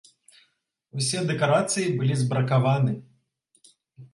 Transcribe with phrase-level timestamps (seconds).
[0.99, 2.93] Усе дэкарацыі былі збракаваны.